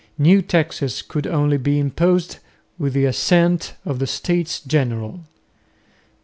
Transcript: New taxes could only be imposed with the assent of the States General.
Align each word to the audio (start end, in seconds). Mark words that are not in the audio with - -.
New 0.17 0.41
taxes 0.41 1.03
could 1.03 1.27
only 1.27 1.57
be 1.57 1.77
imposed 1.77 2.39
with 2.79 2.93
the 2.93 3.05
assent 3.05 3.75
of 3.85 3.99
the 3.99 4.07
States 4.07 4.59
General. 4.59 5.19